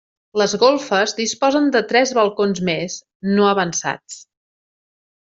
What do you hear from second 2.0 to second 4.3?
balcons més, no avançats.